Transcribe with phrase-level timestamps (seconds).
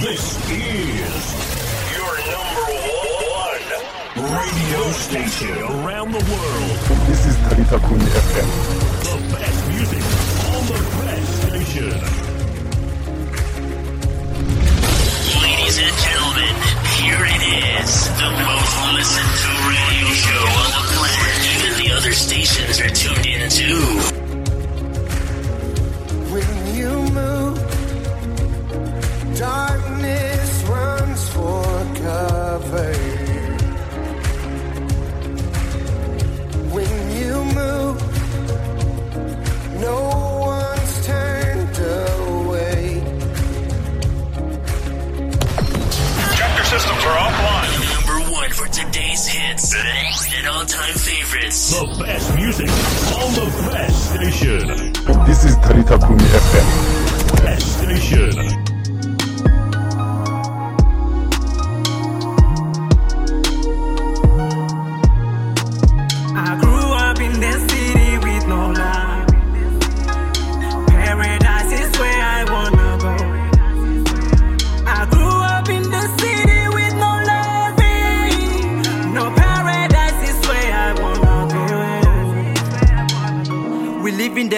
[0.00, 1.22] This is
[1.92, 2.72] your number
[3.28, 3.64] one
[4.32, 6.76] radio station around the world.
[7.06, 8.48] This is Talita Kumi FM.
[9.04, 10.04] The best music
[10.56, 11.92] on the best station.
[15.44, 16.54] Ladies and gentlemen,
[16.96, 17.42] here it
[17.84, 18.08] is.
[18.16, 21.44] The most listened to radio show on the planet.
[21.52, 23.84] Even the other stations are tuned in too.
[26.32, 27.39] When you move,
[29.40, 31.64] darkness runs for
[31.94, 32.92] cover.
[36.76, 37.96] When you move,
[39.80, 39.96] no
[40.44, 43.00] one's turned away.
[46.36, 47.72] Tractor systems are offline.
[47.96, 51.70] Number one for today's hits and all-time favorites.
[51.70, 52.68] The best music
[53.16, 54.68] on the best station.
[55.24, 57.42] This is Talita Kumi FM.
[57.42, 58.69] Best station.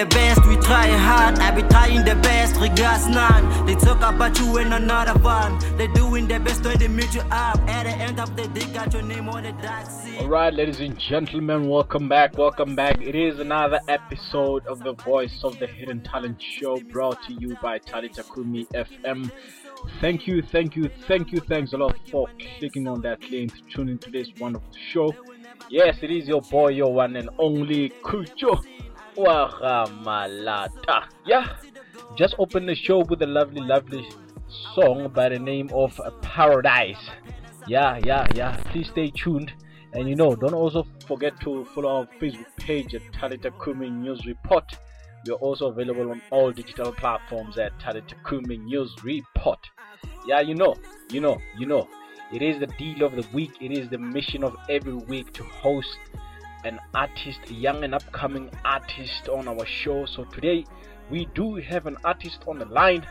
[0.03, 1.39] The best, we try hard.
[1.39, 3.65] I be trying the best, regards none.
[3.65, 5.57] They talk about you in another one.
[5.77, 7.57] They doing their best when they meet you up.
[7.69, 10.17] At the end of the day, got your name on the dark sea.
[10.19, 12.37] Alright, ladies and gentlemen, welcome back.
[12.37, 13.01] Welcome back.
[13.01, 17.55] It is another episode of the Voice of the Hidden Talent Show brought to you
[17.61, 19.31] by Talita Kumi FM.
[20.01, 23.61] Thank you, thank you, thank you, thanks a lot for clicking on that link to
[23.73, 25.13] tune into this wonderful show.
[25.69, 28.61] Yes, it is your boy, your one and only Kucho
[29.15, 31.05] Wagamalata.
[31.25, 31.55] Yeah,
[32.15, 34.07] just opened the show with a lovely, lovely
[34.75, 37.09] song by the name of Paradise.
[37.67, 38.57] Yeah, yeah, yeah.
[38.71, 39.53] Please stay tuned.
[39.93, 44.25] And you know, don't also forget to follow our Facebook page at Talita Kumi News
[44.25, 44.65] Report.
[45.25, 49.59] We are also available on all digital platforms at Talita Kumi News Report.
[50.27, 50.75] Yeah, you know,
[51.11, 51.87] you know, you know.
[52.33, 53.51] It is the deal of the week.
[53.61, 55.99] It is the mission of every week to host
[56.63, 60.05] an artist, a young and upcoming artist on our show.
[60.05, 60.65] So today
[61.09, 63.05] we do have an artist on the line.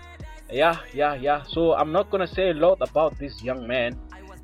[0.51, 1.43] Yeah, yeah, yeah.
[1.49, 3.99] So I'm not gonna say a lot about this young man.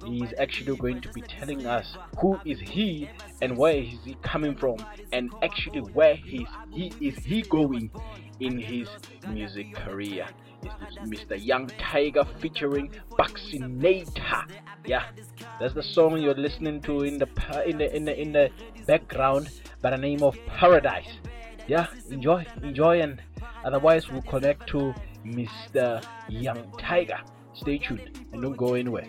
[0.06, 3.10] He's actually going to be telling us who is he
[3.42, 4.76] and where is he coming from
[5.12, 7.90] and actually where he's he is he going
[8.40, 8.88] in his
[9.28, 10.28] music career.
[10.62, 11.42] It's Mr.
[11.42, 14.44] Young Tiger featuring Vaccinator.
[14.84, 15.04] Yeah,
[15.60, 17.28] that's the song you're listening to in the
[17.66, 18.50] in the in the in the
[18.86, 19.50] background
[19.82, 21.18] by the name of Paradise.
[21.66, 23.20] Yeah, enjoy, enjoy, and
[23.64, 26.02] otherwise we'll connect to Mr.
[26.28, 27.20] Young Tiger.
[27.54, 29.06] Stay tuned and don't go anywhere.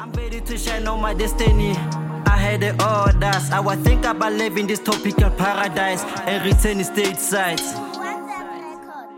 [0.00, 1.72] I'm ready to shine on my destiny.
[1.72, 3.50] I had the orders.
[3.50, 7.60] I was think about living this tropical paradise and return stateside.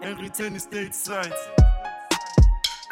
[0.02, 1.69] And return stateside.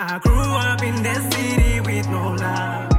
[0.01, 2.98] I grew up in the city with no love.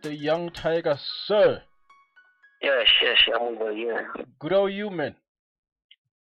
[0.00, 0.18] Mr.
[0.18, 1.62] Young Tiger, sir.
[2.62, 3.76] Yes, yes, I'm good.
[3.76, 5.14] Yeah, Good old you, man.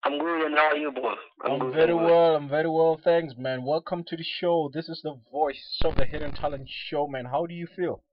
[0.04, 0.46] I'm good.
[0.46, 1.14] And how are you, boy?
[1.46, 2.36] I'm good, very well.
[2.36, 3.00] I'm very well.
[3.04, 3.64] Thanks, man.
[3.64, 4.70] Welcome to the show.
[4.74, 7.26] This is the voice of the Hidden Talent Show, man.
[7.26, 8.04] How do you feel?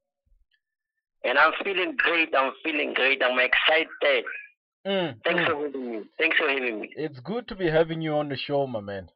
[1.24, 2.34] And I'm feeling great.
[2.36, 3.22] I'm feeling great.
[3.22, 4.24] I'm excited.
[4.86, 5.46] Mm, Thanks mm.
[5.46, 6.02] for having me.
[6.18, 6.90] Thanks for having me.
[6.96, 9.08] It's good to be having you on the show, my man.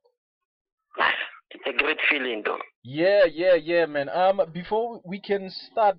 [1.51, 2.59] It's a great feeling, though.
[2.85, 4.09] Yeah, yeah, yeah, man.
[4.09, 5.99] Um, before we can start,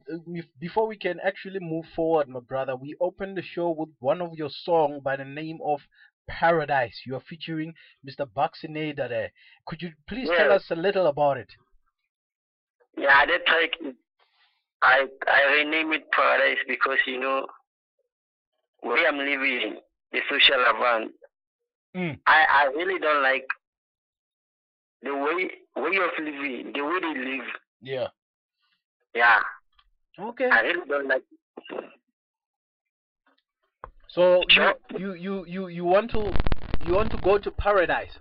[0.60, 4.34] before we can actually move forward, my brother, we opened the show with one of
[4.34, 5.82] your song by the name of
[6.28, 7.02] Paradise.
[7.06, 7.74] You are featuring
[8.08, 8.26] Mr.
[8.34, 9.32] Vaccinator there.
[9.66, 11.50] Could you please tell us a little about it?
[12.98, 13.72] Yeah, that track,
[14.82, 17.46] I I rename it Paradise because you know
[18.82, 19.80] where I'm living,
[20.14, 21.12] the social avant.
[21.96, 22.20] Mm.
[22.26, 23.46] I I really don't like
[25.04, 27.48] the way way of living, the way they live.
[27.82, 28.08] Yeah.
[29.14, 29.40] Yeah.
[30.20, 30.50] Okay.
[30.50, 31.24] I really don't like.
[34.10, 34.74] So you, Sure.
[34.98, 36.32] you you you you want to
[36.86, 38.12] you want to go to paradise?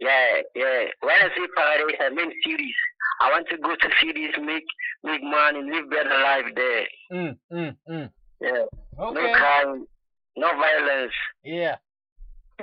[0.00, 0.84] Yeah, yeah.
[1.00, 2.74] When I say paradise, I mean cities.
[3.20, 4.64] I want to go to cities, make
[5.04, 6.86] make money, live better life there.
[7.12, 8.10] Mm, mm, mm.
[8.40, 8.64] Yeah.
[8.98, 9.22] Okay.
[9.22, 9.86] No crime,
[10.36, 11.12] no violence.
[11.44, 11.76] Yeah.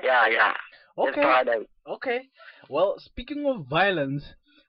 [0.03, 0.53] Yeah, yeah.
[0.97, 1.21] Okay.
[1.21, 1.67] paradise.
[1.87, 2.21] Okay.
[2.71, 4.23] Well, speaking of violence,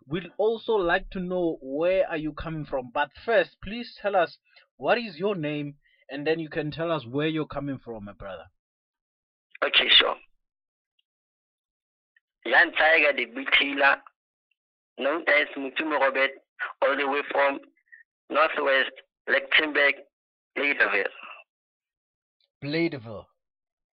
[0.09, 2.91] we'd also like to know where are you coming from.
[2.93, 4.39] But first, please tell us
[4.77, 5.77] what is your name,
[6.11, 8.47] and then you can tell us where you're coming from, my brother.
[9.65, 10.17] Okay, sure.
[12.45, 13.99] Jan Tiger, the big healer,
[14.99, 16.33] known as Mutumo Robert,
[16.85, 17.61] all the way from
[18.29, 18.91] Northwest,
[19.29, 19.95] Lichtenburg,
[20.59, 21.05] Bladeville.
[22.65, 23.27] Bladeville.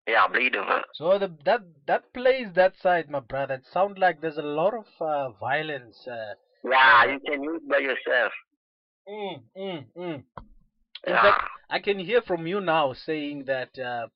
[0.09, 0.83] Yeah, Bladeville.
[0.95, 3.55] So the that that place that side, my brother.
[3.55, 5.97] It sounds like there's a lot of uh, violence.
[6.09, 6.33] Uh,
[6.65, 8.33] Yeah, you can use by yourself.
[9.09, 10.15] mm, mm, mm.
[11.07, 11.23] In Yeah.
[11.23, 14.07] fact, I can hear from you now saying that uh,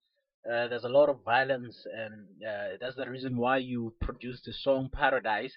[0.51, 4.53] uh, there's a lot of violence, and uh, that's the reason why you produced the
[4.53, 5.55] song "Paradise,"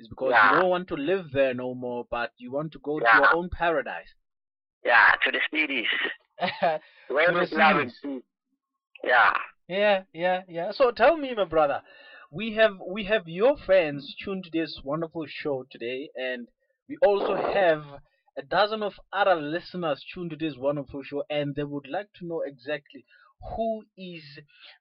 [0.00, 0.50] is because Yeah.
[0.50, 3.34] you don't want to live there no more, but you want to go to your
[3.36, 4.12] own paradise.
[4.84, 5.86] Yeah, to the cities.
[7.08, 8.22] Where the is cities.
[9.04, 9.32] Yeah.
[9.68, 10.70] Yeah, yeah, yeah.
[10.72, 11.82] So tell me, my brother,
[12.30, 16.48] we have we have your fans tuned to this wonderful show today, and
[16.88, 17.84] we also have
[18.36, 22.26] a dozen of other listeners tuned to this wonderful show, and they would like to
[22.26, 23.04] know exactly
[23.56, 24.22] who is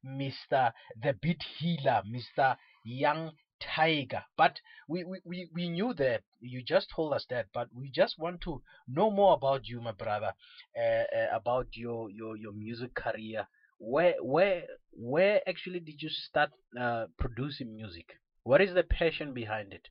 [0.04, 0.74] Mr.
[1.02, 2.56] the Beat Healer, Mr.
[2.84, 4.24] Young Tiger.
[4.38, 8.18] But we, we, we, we knew that you just told us that, but we just
[8.20, 10.34] want to know more about you, my brother,
[10.78, 13.48] uh, uh, about your, your your music career.
[13.78, 18.18] Where where where actually did you start uh, producing music?
[18.44, 19.88] What is the passion behind it?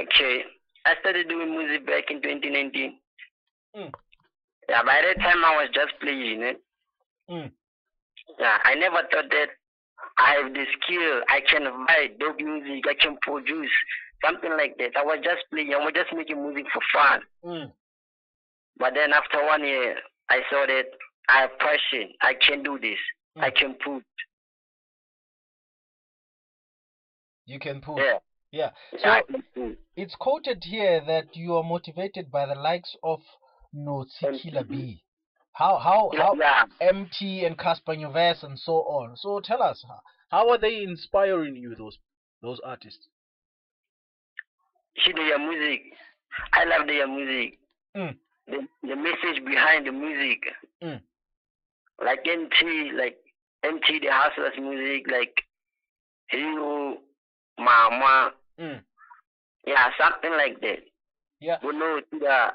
[0.00, 0.44] Okay.
[0.86, 2.98] I started doing music back in 2019.
[3.76, 3.92] Mm.
[4.68, 6.62] Yeah, by that time I was just playing it.
[7.30, 7.50] Mm.
[8.38, 9.48] Yeah, I never thought that
[10.18, 11.20] I have the skill.
[11.28, 12.84] I can write dope music.
[12.88, 13.70] I can produce
[14.24, 14.96] something like that.
[14.96, 15.74] I was just playing.
[15.74, 17.20] I was just making music for fun.
[17.44, 17.72] Mm.
[18.78, 19.96] But then after one year,
[20.30, 20.86] I saw that
[21.28, 22.12] I have passion.
[22.22, 22.98] I can do this.
[23.36, 23.56] I Mm.
[23.56, 24.04] can put.
[27.46, 27.98] You can put.
[27.98, 28.18] Yeah.
[28.52, 28.70] Yeah.
[28.98, 29.22] So
[29.96, 33.20] it's quoted here that you are motivated by the likes of
[33.74, 34.68] Notsikila.
[34.68, 35.04] B.
[35.52, 36.64] How how how yeah.
[36.80, 39.16] MT and Cassper Nyovest and so on.
[39.16, 40.00] So tell us how,
[40.30, 41.98] how are they inspiring you those
[42.42, 43.08] those artists?
[45.04, 45.82] See their music.
[46.52, 47.58] I love their music.
[47.96, 48.16] Mm.
[48.46, 50.38] The the message behind the music.
[50.82, 51.00] Mm.
[52.04, 53.16] Like MT, like
[53.62, 55.32] MT the hustlers music, like
[56.28, 56.96] Hero,
[57.58, 58.82] Mama, Mm.
[59.66, 60.80] yeah, something like that.
[61.40, 61.56] Yeah.
[61.62, 62.50] You know, yeah,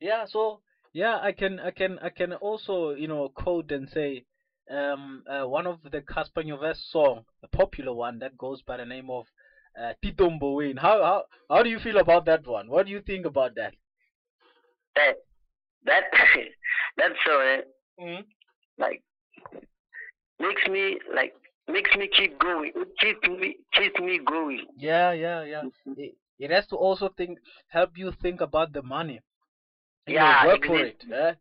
[0.00, 0.60] Yeah, so
[0.92, 4.24] yeah, I can I can I can also you know quote and say
[4.70, 8.84] um uh, one of the Cassper Nyovest song, a popular one that goes by the
[8.84, 9.26] name of
[9.80, 10.78] uh, Tito Mboweni.
[10.78, 12.68] How how how do you feel about that one?
[12.68, 13.74] What do you think about that?
[14.96, 15.14] that
[15.84, 16.04] that
[16.96, 17.60] that song, eh,
[18.00, 18.24] Mm.
[18.82, 19.02] Like
[20.40, 21.32] makes me like
[21.68, 22.72] makes me keep going.
[22.74, 24.66] It keeps me keeps me going.
[24.76, 25.62] Yeah, yeah, yeah.
[25.96, 27.38] It, it has to also think
[27.68, 29.20] help you think about the money.
[30.06, 30.96] You know, Yeah, work for it.
[31.00, 31.16] exactly.
[31.16, 31.32] Eh?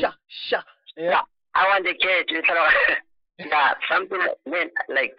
[0.00, 0.10] Sha
[0.48, 0.60] sha.
[0.96, 1.10] Yeah.
[1.10, 1.20] Yeah,
[1.54, 2.26] I want the cash.
[2.28, 2.66] Know,
[3.50, 5.16] yeah, something like man, like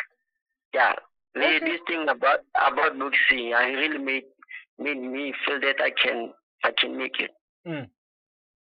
[0.74, 0.94] yeah.
[1.36, 1.60] Okay.
[1.66, 4.26] This thing about about boxing, I really made
[4.78, 6.34] made me feel that I can
[6.64, 7.32] I can make it.
[7.68, 7.88] Mm.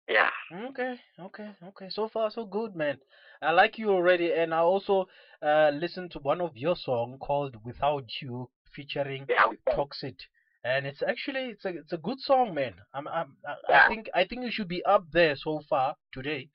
[0.08, 0.30] Yeah.
[0.52, 1.90] Okay, okay, okay.
[1.90, 2.98] So far, so good, man.
[3.42, 5.06] I like you already, and I also
[5.42, 9.46] uh, listened to one of your song called "Without You" featuring Yeah.
[9.74, 10.16] Toxic,
[10.64, 12.76] and it's actually it's a it's a good song, man.
[12.94, 16.48] I'm, I'm I, I think I think you should be up there so far today,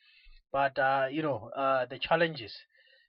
[0.53, 2.53] but uh, you know uh, the challenges,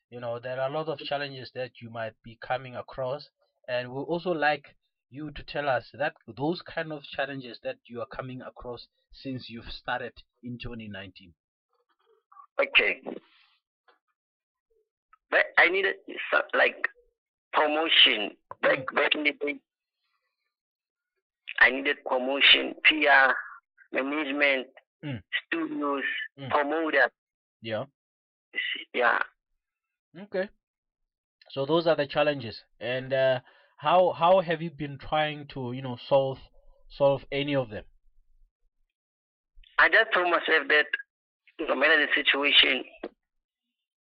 [0.10, 3.29] you know there are a lot of challenges that you might be coming across,
[3.67, 4.75] and we also like
[5.12, 9.50] you to tell us that those kind of challenges that you are coming across since
[9.50, 11.34] you've started in 2019.
[12.60, 13.01] Okay.
[15.30, 15.96] But I needed
[16.32, 16.75] some, like
[17.53, 19.60] promotion back back in the day.
[21.60, 23.34] I needed promotion, PR,
[23.91, 24.68] management,
[25.03, 25.22] Mm.
[25.46, 26.03] studios,
[26.38, 26.50] Mm.
[26.51, 27.12] promoter.
[27.62, 27.86] Yeah.
[28.94, 29.20] Yeah.
[30.18, 30.50] Okay.
[31.50, 33.39] So those are the challenges, and uh,
[33.82, 36.38] how how have you been trying to you know solve
[36.90, 37.84] solve any of them?
[39.80, 40.86] I just told myself that
[41.68, 42.84] no matter the situation,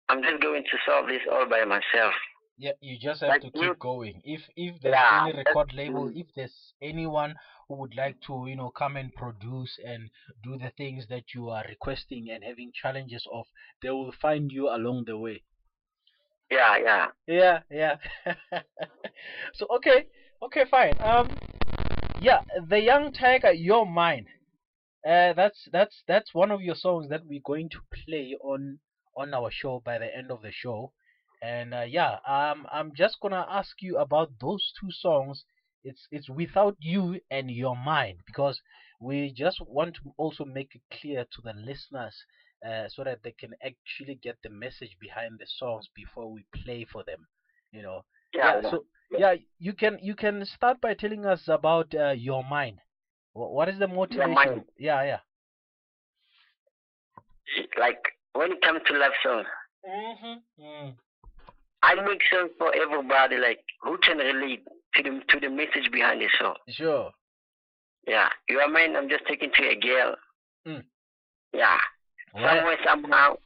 [0.09, 2.15] I'm just going to solve this all by myself.
[2.59, 4.23] Yeah, you just have Like to you- keep going.
[4.25, 7.35] If if there's Yeah, any record label, if there's anyone
[7.69, 10.09] who would like to, you know, come and produce and
[10.43, 13.45] do the things that you are requesting and having challenges of,
[13.83, 15.43] they will find you along the way.
[16.51, 17.07] Yeah, yeah.
[17.27, 17.97] Yeah, yeah.
[19.55, 20.07] so okay,
[20.43, 20.93] okay, fine.
[21.01, 21.29] Um,
[22.23, 24.27] yeah, the young tiger, you're mine.
[25.07, 28.79] Uh, that's that's that's one of your songs that we're going to play on
[29.17, 30.93] on our show by the end of the show.
[31.43, 35.45] And uh, yeah, um, I'm just gonna ask you about those two songs.
[35.85, 38.61] It's it's without you and your mind because
[39.01, 42.17] we just want to also make it clear to the listeners
[42.67, 46.87] uh, so that they can actually get the message behind the songs before we play
[46.91, 47.27] for them.
[47.73, 48.05] You know.
[48.35, 52.79] Yeah, So yeah, you can you can start by telling us about uh, your mind.
[53.33, 54.65] What is the motivation?
[54.79, 55.19] Yeah, yeah.
[57.79, 58.01] like
[58.33, 59.45] when it comes to love song,
[59.87, 60.63] Mm-hmm.
[60.65, 60.95] Mm.
[61.83, 66.21] I make songs for everybody, like who can relate to the to the message behind
[66.21, 66.57] the song.
[66.69, 67.11] Sure.
[68.07, 68.97] Yeah, you are mine.
[68.97, 70.17] I'm just taking to a girl.
[70.67, 70.85] Mm.
[71.53, 71.79] Yeah,
[72.37, 73.37] Somewhere somehow,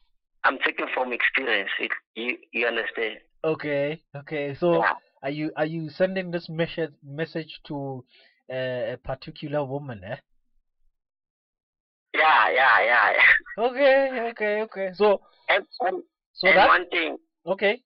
[0.45, 1.71] I'm taking from experience.
[1.79, 3.19] It, you you understand?
[3.45, 4.01] okay.
[4.17, 4.55] Okay.
[4.55, 4.95] So Yeah.
[5.23, 8.05] are you are you sending this message message to
[8.51, 10.03] uh, a particular woman?
[10.05, 10.17] Eh?
[12.15, 13.13] Yeah, yeah, yeah.
[13.13, 13.65] yeah.
[13.65, 14.21] Okay.
[14.31, 14.63] Okay.
[14.63, 14.91] Okay.
[14.95, 17.17] So And, and, so and that one thing,
[17.47, 17.83] okay.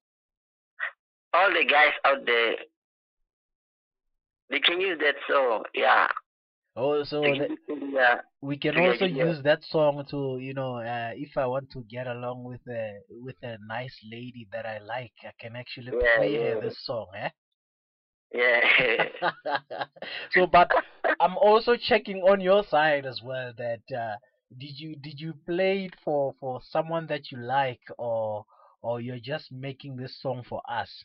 [1.34, 2.56] all the guys out there,
[4.50, 5.64] they can use that song.
[5.74, 6.06] Yeah.
[6.76, 8.20] Oh, so They the, can use it, yeah.
[8.42, 9.24] we can also yeah.
[9.26, 13.00] use that song to you know uh, if I want to get along with a
[13.10, 16.60] with a nice lady that I like, I can actually Yeah, play her yeah.
[16.60, 17.30] this song, eh?
[18.32, 19.08] Yeah.
[20.32, 20.70] so, but
[21.20, 23.52] I'm also checking on your side as well.
[23.56, 24.16] That uh,
[24.58, 28.44] did you did you play it for for someone that you like, or
[28.82, 31.04] or you're just making this song for us?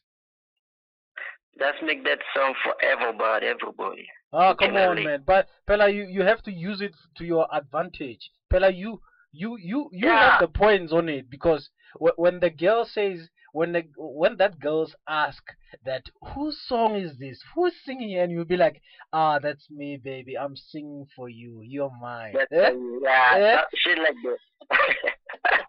[1.59, 4.07] Let's make that song for everybody, everybody.
[4.31, 5.23] Oh, come on, man.
[5.25, 8.29] But Pella, you you have to use it to your advantage.
[8.49, 9.01] Pella, you
[9.31, 10.31] you you you Yeah.
[10.31, 14.59] have the points on it because wh- when the girl says when the when that
[14.59, 15.43] girls ask
[15.83, 18.79] that whose song is this who's singing and you'll be like
[19.11, 22.71] ah that's me baby i'm singing for you you're mine That's Eh?
[23.01, 23.61] yeah, Eh?
[23.75, 25.65] shit like that.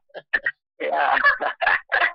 [0.80, 1.16] yeah.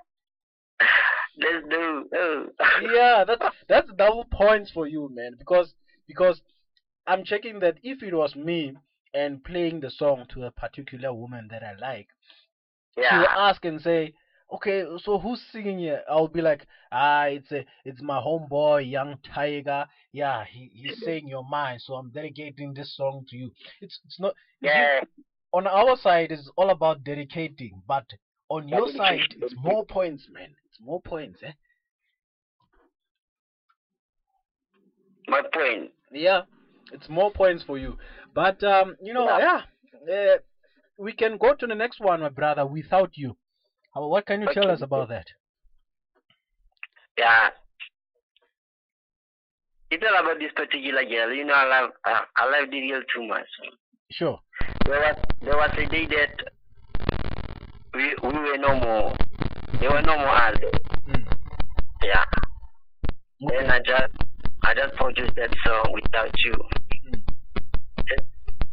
[1.38, 2.08] Let's do.
[2.14, 2.46] Oh.
[2.82, 5.74] yeah that's that's double points for you man because
[6.06, 6.40] because
[7.06, 8.74] i'm checking that if it was me
[9.12, 12.08] and playing the song to a particular woman that i like
[12.96, 14.14] she will ask and say,
[14.50, 19.18] "Okay, so who's singing here?" I'll be like, "Ah, it's a, it's my homeboy, Young
[19.18, 19.86] Tiger.
[20.12, 24.18] Yeah, he, he's saying your mind, so I'm dedicating this song to you." It's it's
[24.18, 25.04] not you Yeah.
[25.52, 28.06] on our side it's all about dedicating, but
[28.48, 30.54] on your side it's more points, man.
[30.80, 31.52] More points, eh?
[35.28, 35.90] My point.
[36.12, 36.42] Yeah,
[36.92, 37.98] it's more points for you.
[38.34, 39.62] But um, you know, yeah,
[40.12, 40.36] uh,
[40.98, 43.36] we can go to the next one, my brother, without you.
[43.94, 45.26] What can you tell us about that?
[47.16, 47.48] Yeah.
[49.90, 51.32] It's all about this particular girl.
[51.32, 53.46] You know, I love, I, I love the girl too much.
[54.10, 54.38] Sure.
[54.84, 56.50] There was, there was a day that
[57.94, 59.14] we, we were no more.
[59.80, 60.70] There were no more there.
[61.08, 61.26] Mm.
[62.02, 62.24] Yeah.
[63.42, 63.56] Okay.
[63.58, 64.12] Then I just,
[64.64, 66.52] I just produced that song without you.
[66.52, 67.22] Mm.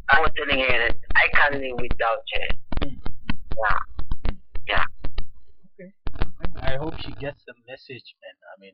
[0.09, 2.88] I was telling her that I can't live without you.
[2.88, 3.00] Mm.
[3.57, 3.77] Yeah.
[4.67, 4.85] Yeah.
[5.79, 5.91] Okay.
[6.62, 8.35] I hope she gets the message, man.
[8.55, 8.73] I mean,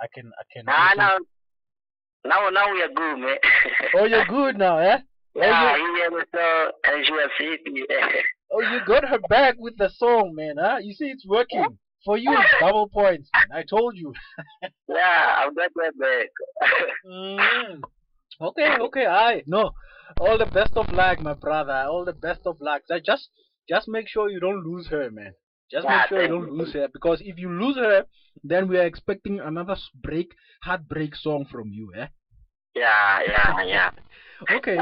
[0.00, 0.64] I can, I can.
[0.64, 1.18] Nah, now,
[2.24, 3.36] now, now we are good, man.
[3.94, 4.98] Oh, you're good now, eh?
[5.34, 8.22] yeah, you, he the song and she was happy.
[8.52, 10.78] Oh, you got her back with the song, man, huh?
[10.82, 11.78] You see, it's working.
[12.04, 13.58] For you, it's double points, man.
[13.58, 14.12] I told you.
[14.88, 16.28] yeah, I've got that back.
[17.06, 17.80] Mm.
[18.40, 19.72] Okay, okay, I no.
[20.20, 21.86] All the best of luck, my brother.
[21.88, 22.82] All the best of luck.
[22.86, 23.28] So just,
[23.68, 25.32] just make sure you don't lose her, man.
[25.70, 28.04] Just Yeah, make sure you don't lose her because if you lose her,
[28.44, 32.06] then we are expecting another break, heartbreak song from you, eh?
[32.76, 33.90] yeah, yeah, yeah.
[34.56, 34.78] okay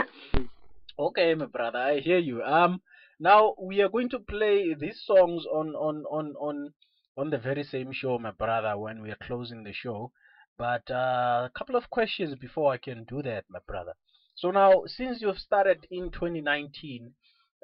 [0.98, 2.80] okay my brother i hear you um
[3.18, 6.74] now we are going to play these songs on on on on
[7.16, 10.10] on the very same show my brother when we are closing the show.
[10.56, 13.94] But uh, a couple of questions before i can do that my brother.
[14.34, 17.14] So now since you've started in 2019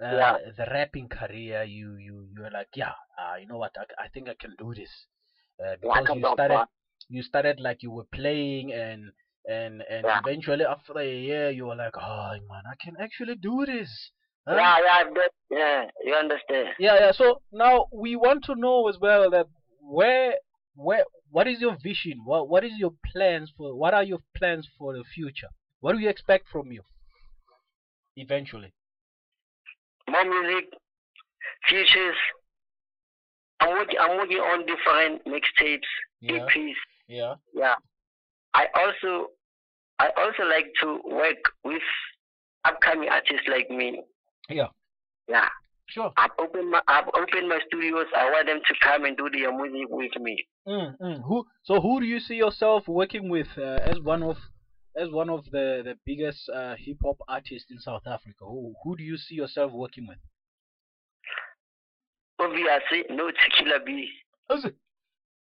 [0.03, 0.39] uh, Yeah.
[0.57, 3.73] the rapping career you you you're like yeah uh, you know what?
[3.79, 5.07] I, I think i can do this.
[5.65, 6.65] Uh, because can you started
[7.09, 9.13] you started like you were playing and
[9.47, 10.21] and and Yeah.
[10.21, 14.11] eventually after a year you were like oh man i can actually do this
[14.51, 14.57] Huh?
[14.57, 16.69] Yeah, yeah, that, yeah, you understand.
[16.79, 19.47] yeah yeah so now we want to know as well that
[19.81, 20.35] where
[20.75, 22.23] where what is your vision?
[22.25, 23.75] What what is your plans for?
[23.75, 25.49] What are your plans for the future?
[25.81, 26.83] What do you expect from you?
[28.17, 28.73] Eventually.
[30.09, 30.71] More music,
[31.69, 32.17] features.
[33.61, 33.99] I'm working.
[34.01, 35.91] I'm working on different mixtapes,
[36.21, 36.47] Yeah.
[36.47, 36.75] EPs.
[37.09, 37.35] Yeah.
[37.55, 37.75] Yeah.
[38.55, 39.29] I also,
[40.01, 41.83] I also like to work with
[42.65, 44.03] upcoming artists like me.
[44.51, 44.67] Yeah.
[45.29, 45.49] Yeah.
[45.87, 46.13] Sure.
[46.17, 48.07] I've opened my I've opened my studios.
[48.17, 50.47] I want them to come and do their music with me.
[50.67, 51.23] Mm, mm.
[51.27, 51.45] Who?
[51.65, 54.37] So who do you see yourself working with uh, as one of
[54.97, 58.45] as one of the the biggest uh, hip hop artists in South Africa?
[58.45, 60.19] Who who do you see yourself working with?
[62.39, 64.09] Obviously, no tequila B.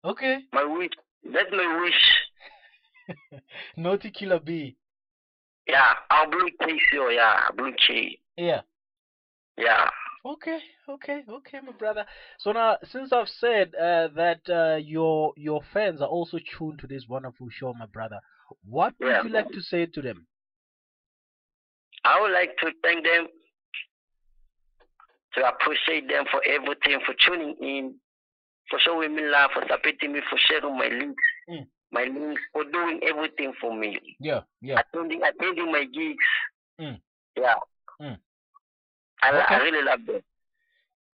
[0.05, 0.39] Okay.
[0.53, 0.91] My wish.
[1.33, 3.41] That's my wish.
[3.77, 4.77] no tequila B.
[5.69, 6.49] Yeah, I'll blue
[6.93, 8.19] so yeah, blue K.
[8.37, 8.63] Yeah.
[9.61, 9.89] Yeah.
[10.25, 12.05] Okay, okay, okay, my brother.
[12.39, 16.87] So now, since I've said uh, that uh, your your fans are also tuned to
[16.87, 18.21] this wonderful show, my brother,
[18.69, 19.23] what would Yeah.
[19.23, 20.27] you like to say to them?
[22.05, 23.29] I would like to thank them
[25.35, 27.95] to appreciate them for everything, for tuning in,
[28.69, 31.67] for showing me love, for supporting me, for sharing my links, Mm.
[31.93, 33.99] my links, for doing everything for me.
[34.19, 34.81] Yeah, yeah.
[34.81, 36.25] Attending attending my gigs.
[36.81, 37.01] Mm.
[37.37, 37.55] Yeah.
[38.01, 38.19] Mm.
[39.23, 40.23] I, I really love them.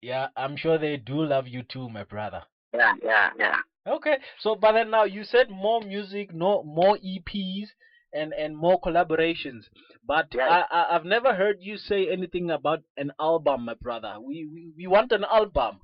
[0.00, 2.42] Yeah, I'm sure they do love you too, my brother.
[2.74, 3.56] Yeah, yeah, yeah.
[3.86, 7.68] Okay, so but then now you said more music, no more EPs
[8.12, 9.62] and and more collaborations.
[10.06, 10.28] But.
[10.38, 14.16] I, I I've never heard you say anything about an album, my brother.
[14.20, 15.80] We we, we want an album.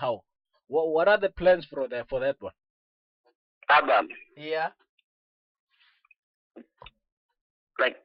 [0.00, 0.22] How?
[0.68, 2.52] What what are the plans for that for that one?
[3.68, 4.08] Album.
[4.36, 4.68] Yeah.
[7.78, 7.96] Like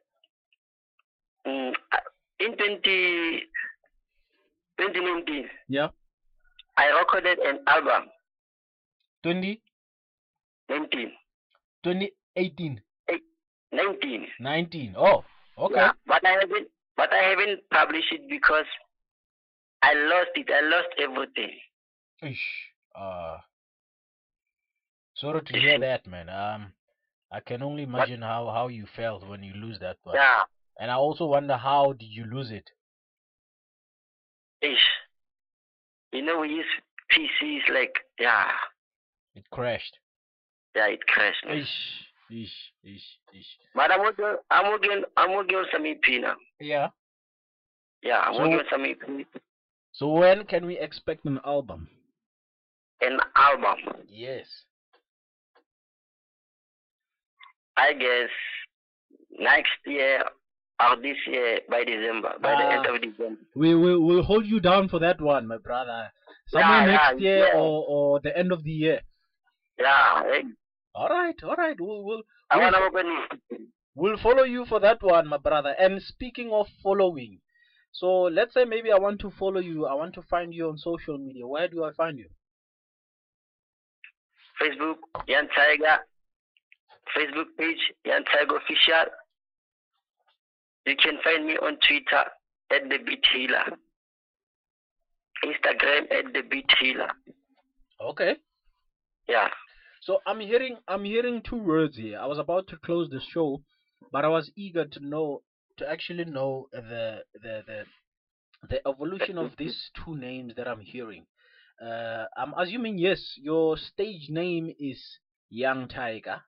[1.46, 1.74] mm,
[2.40, 3.44] in 20,
[4.80, 5.88] 2019, Yeah.
[6.78, 8.10] I recorded an album.
[9.24, 9.62] 20,
[10.70, 11.12] 19.
[11.84, 12.82] 2018,
[13.72, 14.28] 19.
[14.40, 14.96] 19.
[14.98, 15.24] Oh,
[15.58, 15.76] okay.
[15.76, 18.66] Yeah, but I haven't but I haven't published it because
[19.82, 20.50] I lost it.
[20.50, 21.52] I lost everything.
[22.22, 22.72] Ish.
[22.96, 23.38] Uh,
[25.16, 26.30] sorry to hear that, man.
[26.30, 26.74] Um,
[27.32, 30.16] I can only imagine how how you felt when you lose that one.
[30.16, 30.44] Yeah.
[30.80, 32.70] And I also wonder how did you lose it?
[34.62, 34.88] Ish.
[36.12, 36.66] You know we use
[37.12, 38.52] PCs like yeah.
[39.36, 39.98] It crashed.
[40.76, 41.46] Yeah, it crashed.
[41.46, 41.58] man.
[41.58, 41.68] Ish,
[42.32, 43.46] ish, ish, ish.
[43.76, 46.36] But I'm working I'm working I'm working on some EP now.
[46.60, 46.90] Yeah.
[48.04, 49.26] Yeah, I'm So- working on some EP.
[49.94, 51.90] So when can we expect an album?
[53.02, 53.78] An album.
[54.08, 54.46] Yes.
[57.76, 58.30] I guess
[59.40, 60.24] next year
[60.80, 62.34] or this year by December.
[62.42, 62.94] By the end Ah.
[62.96, 63.42] of December.
[63.56, 66.12] We will we'll hold you down for that one, my brother.
[66.48, 67.60] Somewhere Yeah, next yeah, year yeah.
[67.60, 69.02] or, or the end of the year.
[69.80, 70.24] Yeah.
[70.34, 70.44] eh,
[70.96, 71.76] All right, all right.
[71.80, 73.06] We'll we'll I we'll, open
[73.96, 75.76] we'll follow you for that one, my brother.
[75.80, 77.40] And speaking of following,
[77.92, 79.86] so let's say maybe I want to follow you.
[79.88, 81.46] I want to find you on social media.
[81.48, 82.30] Where do I find you?
[84.62, 85.98] Facebook, Yan Tiger,
[87.16, 89.06] Facebook page, Yan Tiger Official.
[90.88, 92.24] You can find me on Twitter
[92.72, 93.66] at the Beat Healer.
[95.44, 97.10] Instagram at the Beat Healer.
[98.02, 98.36] Okay.
[99.28, 99.50] Yeah.
[100.02, 102.18] So I'm hearing I'm hearing two words here.
[102.20, 103.62] I was about to close the show,
[104.14, 105.42] but I was eager to know
[105.78, 107.84] to actually know the the the
[108.70, 111.26] the evolution of these two names that I'm hearing.
[111.82, 115.04] Uh, I'm assuming yes, your stage name is
[115.50, 116.42] Young Tiger,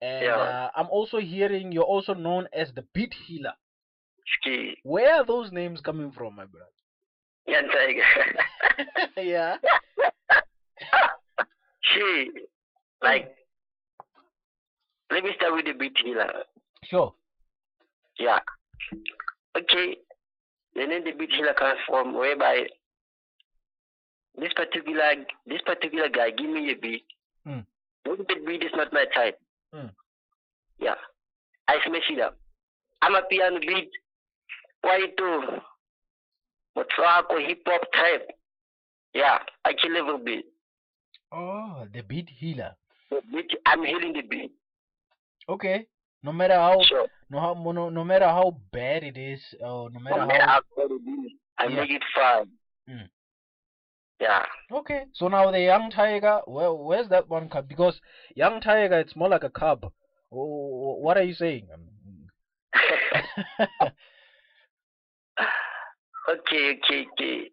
[0.00, 0.36] and Yeah.
[0.36, 3.52] uh, I'm also hearing you're also known as the Beat Healer.
[4.38, 4.76] Ski.
[4.82, 6.66] Where are those names coming from, my brother?
[7.46, 8.02] Tiger.
[9.16, 9.56] yeah.
[11.80, 12.30] she,
[13.02, 13.34] like,
[15.10, 16.44] let me start with the Beat Healer.
[16.84, 17.12] Sure.
[18.18, 18.38] Yeah.
[19.56, 19.96] Okay.
[20.74, 22.66] The name the beat healer comes from whereby
[24.38, 25.14] this particular
[25.46, 27.04] this particular guy give me a beat.
[27.46, 27.64] Mm.
[28.04, 29.38] The beat is not my type.
[29.74, 29.90] Mm.
[30.78, 30.94] Yeah.
[31.68, 32.38] I smash it up.
[33.02, 33.90] I'm a piano beat.
[34.82, 35.62] Why to
[36.76, 38.30] Motswako hip hop type.
[39.14, 40.44] Yeah, I kill every beat.
[41.32, 42.74] Oh, the Beat Healer.
[43.10, 44.52] The beat I'm healing the beat.
[45.48, 45.86] Okay.
[46.22, 47.06] No matter how Sure.
[47.30, 50.60] no how no, no matter how bad it is or no matter No matter how
[50.76, 51.80] how good it is, I Yeah.
[51.80, 52.50] make it fun.
[52.88, 53.08] Mm.
[54.20, 54.46] Yeah.
[54.70, 58.00] okay so now the young tiger well where's that one cub because
[58.36, 59.92] young tiger it's more like a cub
[60.30, 61.66] oh, what are you saying
[66.28, 67.50] okay, okay, okay.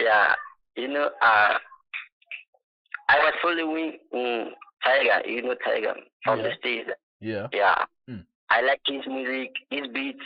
[0.00, 0.34] Yeah,
[0.76, 1.54] you know, uh,
[3.08, 4.50] I was following um,
[4.84, 6.44] Tiger, you know Tiger from Yeah.
[6.48, 6.90] the States.
[7.20, 7.46] Yeah.
[7.52, 7.84] Yeah.
[8.08, 8.24] Mm.
[8.50, 10.18] I like his music, his beats.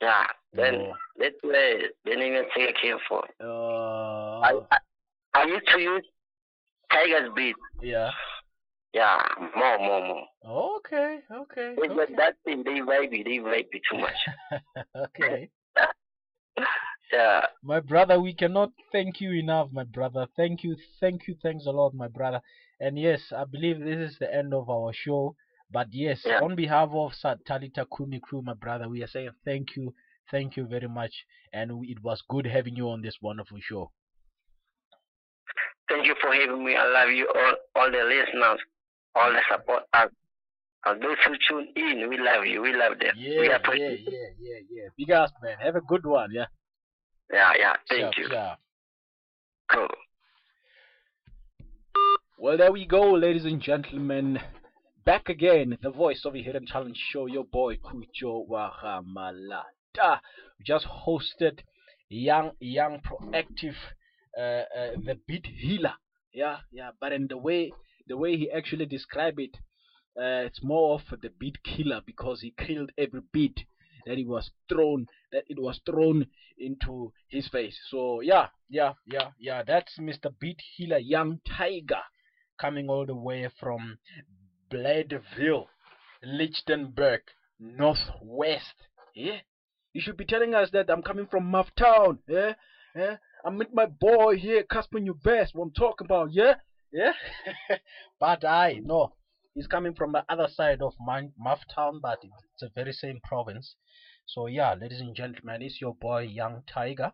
[0.00, 0.24] Yeah.
[0.52, 0.92] Then Oh.
[1.18, 3.22] that's where the name of Tiger came from.
[3.40, 4.78] Uh, I, I
[5.34, 6.04] I used to use
[6.92, 7.56] Tiger's beat.
[7.82, 8.10] yeah.
[8.94, 9.20] Yeah,
[9.54, 10.26] more, more, more.
[10.78, 11.18] Okay.
[11.30, 11.74] Okay.
[11.76, 12.14] It's Okay.
[12.16, 14.16] that thing, they vibe it, they vibe it too much.
[14.96, 15.50] okay.
[17.12, 17.46] Yeah.
[17.62, 20.26] My brother, we cannot thank you enough, my brother.
[20.36, 22.40] Thank you, thank you, thanks a lot, my brother.
[22.80, 25.34] And yes, I believe this is the end of our show.
[25.70, 26.40] But yes, Yeah.
[26.40, 27.12] on behalf of
[27.46, 29.94] Talita Kumi crew, my brother, we are saying thank you,
[30.30, 31.24] thank you very much.
[31.52, 33.90] And it was good having you on this wonderful show.
[35.88, 36.76] Thank you for having me.
[36.76, 38.60] I love you all, all the listeners,
[39.14, 39.84] all the support.
[40.88, 42.62] And, those who tune in, we love you.
[42.62, 43.14] We love them.
[43.16, 44.88] we Yeah, yeah, appreciate yeah, yeah, yeah.
[44.96, 45.56] Big ass man.
[45.60, 46.46] Have a good one, yeah.
[47.32, 47.74] Yeah, yeah.
[47.88, 48.28] Thank Sharp, you.
[48.30, 48.58] sharp.
[49.70, 49.88] Cool.
[52.38, 54.40] Well, there we go, ladies and gentlemen.
[55.04, 60.20] Back again, the voice of a hidden talent show, your boy Kujo Wahamalata.
[60.58, 61.60] We just hosted
[62.08, 63.74] young, young, proactive,
[64.38, 65.94] uh, uh, the beat healer.
[66.32, 66.90] Yeah, yeah.
[67.00, 67.72] But in the way,
[68.06, 69.56] the way he actually described it,
[70.18, 73.64] uh, it's more of the beat killer because he killed every beat
[74.06, 76.26] that he was thrown, that it was thrown
[76.58, 77.78] into his face.
[77.90, 79.62] So yeah, yeah, yeah, yeah.
[79.66, 80.32] That's Mr.
[80.40, 82.02] Beat Healer, Young Tiger
[82.58, 83.98] coming all the way from
[84.70, 85.66] Bladeville,
[86.24, 87.20] Lichtenburg,
[87.60, 88.74] Northwest.
[89.14, 89.38] Yeah?
[89.92, 92.18] You should be telling us that I'm coming from Muff Town.
[92.28, 92.54] Yeah?
[92.94, 93.16] Yeah?
[93.44, 96.54] I'm with my boy here, Cassper Nyovest, what I'm talking about, yeah?
[96.92, 97.12] Yeah?
[98.20, 99.12] but I no.
[99.54, 103.76] He's coming from the other side of Muff Town, but it's the very same province.
[104.26, 107.12] So yeah, ladies and gentlemen, it's your boy Young Tiger,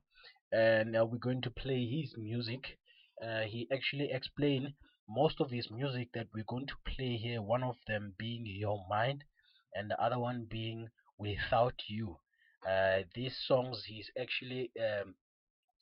[0.53, 2.79] and uh, we're going to play his music.
[3.23, 4.75] Uh, he actually explained
[5.09, 7.41] most of his music that we're going to play here.
[7.41, 9.25] One of them being Your Mind,
[9.75, 12.19] and the other one being Without You.
[12.69, 15.15] Uh, these songs he's actually um,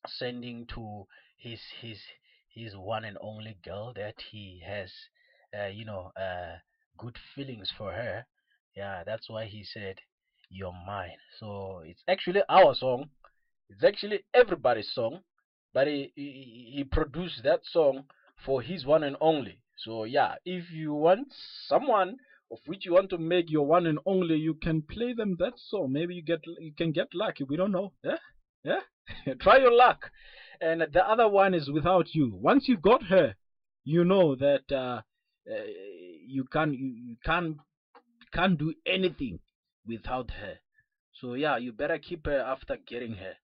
[0.06, 1.06] sending to
[1.38, 2.02] his his
[2.48, 4.92] his one and only girl that he has,
[5.58, 6.58] uh, you know, uh,
[6.98, 8.26] good feelings for her.
[8.76, 9.96] Yeah, that's why he said
[10.50, 11.18] You're mine.
[11.38, 13.10] So it's actually our song.
[13.68, 15.22] It's actually everybody's song,
[15.74, 18.04] but he, he, he produced that song
[18.44, 19.60] for his one and only.
[19.78, 21.32] So yeah, if you want
[21.68, 22.18] someone
[22.50, 25.54] of which you want to make your one and only, you can play them that
[25.58, 25.92] song.
[25.92, 27.44] Maybe you get you can get lucky.
[27.44, 27.92] We don't know.
[28.04, 28.18] Yeah,
[28.64, 28.80] yeah.
[29.40, 30.10] Try your luck.
[30.60, 32.30] And the other one is without you.
[32.34, 33.34] Once you got her,
[33.84, 35.02] you know that uh,
[35.50, 35.55] uh,
[36.26, 37.57] you can you, you can't
[38.33, 39.40] can't do anything
[39.87, 40.59] without her.
[41.20, 43.35] So yeah, you better keep her after getting her.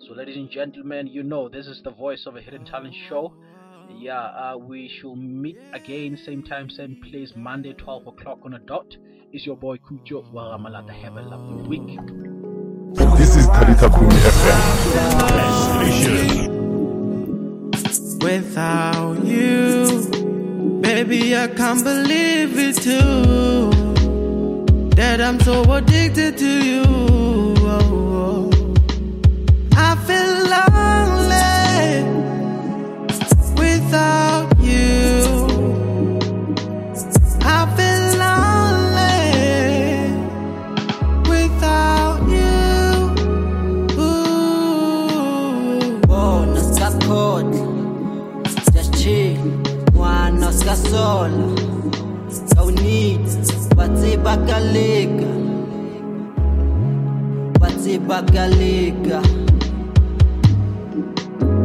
[0.00, 3.34] So ladies and gentlemen, you know this is the voice of a hidden talent show.
[3.98, 8.58] Yeah, uh, we shall meet again, same time, same place, Monday, 12 o'clock on a
[8.58, 8.86] dot.
[9.32, 10.90] It's your boy Kujo Waramalata.
[10.90, 11.98] Have a lovely week.
[13.18, 14.64] This is Talita Kumi FM.
[18.22, 19.73] Without you.
[20.94, 23.70] Baby, I can't believe it too.
[24.94, 26.84] That I'm so addicted to you.
[26.86, 28.53] Oh, oh.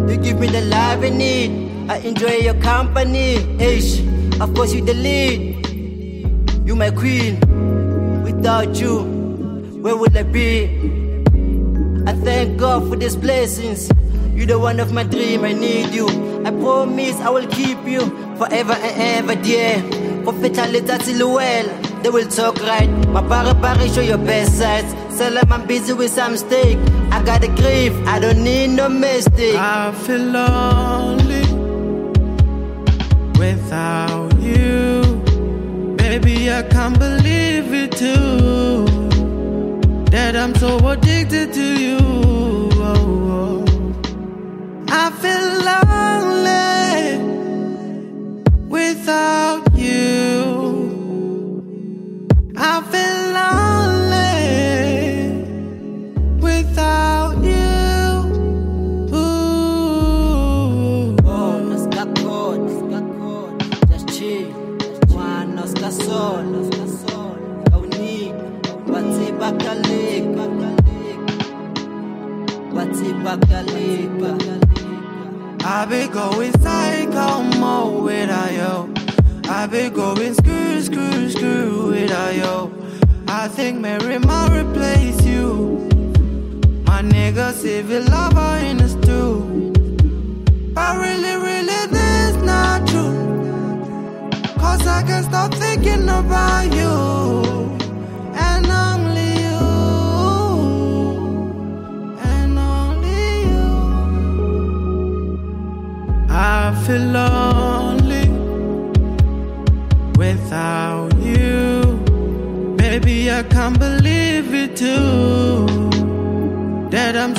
[0.07, 3.99] You give me the love I need I enjoy your company Ish,
[4.39, 7.39] of course you the lead you my queen
[8.23, 9.03] without you
[9.81, 10.99] where would I be
[12.09, 13.87] I thank God for these blessings.
[14.33, 16.07] You're the one of my dream, I need you.
[16.43, 18.01] I promise I will keep you
[18.35, 19.77] forever and ever, dear.
[20.23, 21.69] For fatality silhouette,
[22.01, 22.89] they will talk right.
[23.09, 25.08] My body, show your best sides.
[25.19, 26.77] Tell them I'm busy with some steak.
[27.11, 29.57] I got a grief, I don't need no mistake.
[29.57, 31.41] I feel lonely
[33.37, 35.01] without you.
[35.97, 38.85] Baby, I can't believe it too.
[40.09, 42.08] That I'm so addicted to you.
[75.71, 78.91] I been going psycho mode with yo.
[79.47, 82.73] I been going screw, screw, screw with yo.
[83.27, 85.87] I think Mary might replace you.
[86.87, 89.08] My nigga, civil lover in the stew.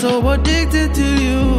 [0.01, 1.50] So addicted to you.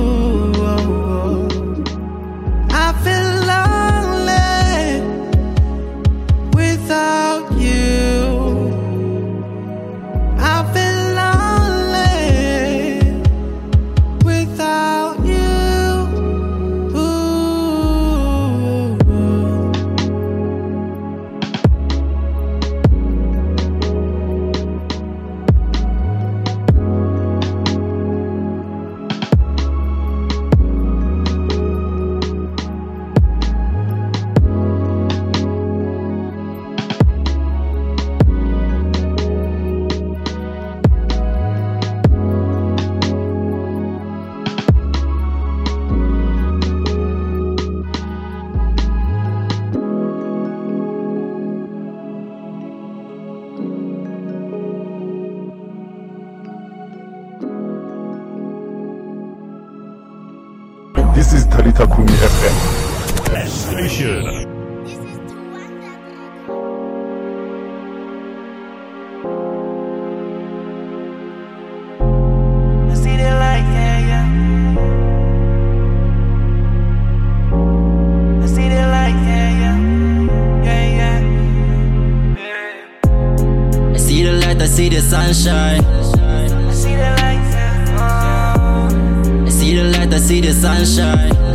[84.23, 85.84] The light, I see the sunshine.
[85.84, 87.95] I see the light, yeah.
[87.99, 91.50] Oh, I see the light, I see the sunshine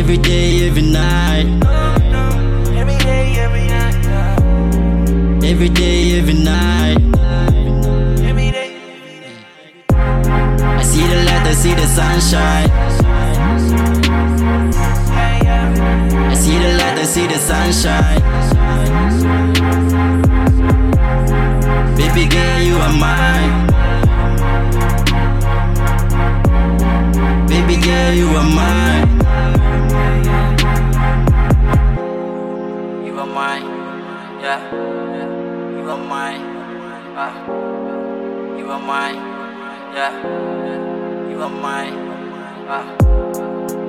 [0.00, 1.46] Every day, every night
[2.72, 4.16] Every day, every night.
[5.44, 6.96] Every day, every night
[9.92, 12.70] I see the light, I see the sunshine.
[16.30, 18.22] I see the light, I see the sunshine
[21.98, 23.66] Baby girl, you are mine
[27.46, 29.29] Baby girl, you are mine
[36.00, 36.42] are mine,
[37.16, 37.34] ah
[38.58, 39.16] You are mine,
[39.94, 40.12] yeah
[41.30, 41.94] You are mine,
[42.68, 42.96] ah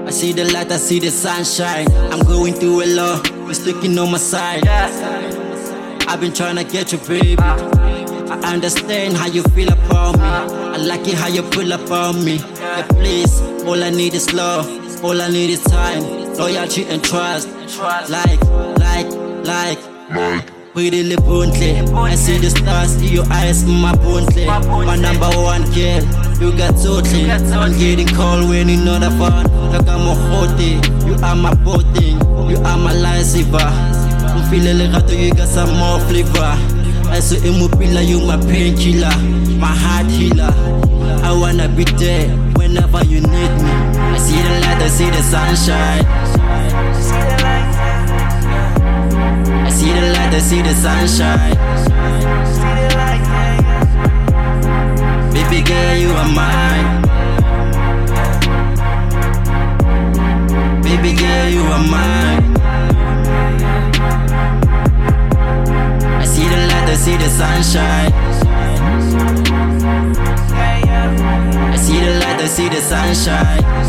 [0.08, 1.88] I see the light, I see the sunshine.
[2.12, 4.68] I'm going through a lot, you're sticking on my side.
[4.68, 7.38] I've been trying to get you, baby.
[7.42, 10.26] I understand how you feel about me.
[10.26, 12.38] I like it how you pull up on me.
[12.38, 14.66] Yeah, please, all I need is love.
[15.04, 16.04] All I need is time,
[16.36, 17.48] loyalty and trust.
[18.10, 18.42] Like,
[18.80, 19.08] like,
[19.46, 20.61] like.
[20.74, 24.46] Pretty libuntle I see the stars in your eyes, my buntle.
[24.86, 26.00] My number one girl,
[26.40, 27.30] you got totally.
[27.30, 32.16] I'm getting cold when you're not around Like I'm a hottie, you are my boating.
[32.50, 33.60] You are my lifesaver.
[33.60, 36.56] I'm feeling like you got some more flavor.
[37.12, 39.12] I saw in pillar, you my painkiller
[39.60, 40.54] My heart healer.
[41.22, 43.74] I wanna be there whenever you need me.
[44.00, 46.06] I see the light, I see the sunshine.
[46.08, 47.41] I
[49.82, 51.56] see the light, I see the sunshine.
[55.34, 56.88] Baby girl, you are mine.
[60.84, 62.44] Baby girl, you are mine.
[66.22, 68.14] I see the light, I see the sunshine.
[71.74, 73.81] I see the light, I see the sunshine.